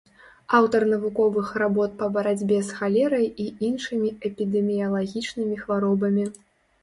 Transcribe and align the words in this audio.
Аўтар 0.59 0.81
навуковых 0.93 1.49
работ 1.61 1.91
па 1.99 2.07
барацьбе 2.15 2.55
з 2.69 2.79
халерай 2.79 3.27
і 3.45 3.45
іншымі 3.69 4.09
эпідэміялагічнымі 4.29 5.55
хваробамі. 5.63 6.25